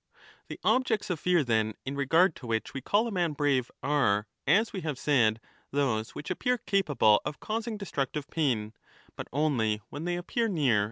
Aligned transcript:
The 0.47 0.59
objects 0.63 1.11
of 1.11 1.19
fear, 1.19 1.43
then, 1.43 1.75
in 1.85 1.95
regard 1.95 2.35
to 2.37 2.47
which 2.47 2.73
we 2.73 2.81
call 2.81 3.05
a 3.05 3.11
man 3.11 3.33
brave 3.33 3.69
are, 3.83 4.25
as 4.47 4.73
we 4.73 4.81
have 4.81 4.97
said, 4.97 5.39
those 5.69 6.15
which 6.15 6.31
appear 6.31 6.57
capable 6.57 7.21
of 7.23 7.35
15 7.35 7.39
causing 7.39 7.77
destructive 7.77 8.27
pain, 8.31 8.73
but 9.15 9.27
only 9.31 9.79
when 9.91 10.05
they 10.05 10.15
appear 10.15 10.47
near 10.47 10.77
2 10.77 10.77
12: 10.77 10.79
d. 10.79 10.79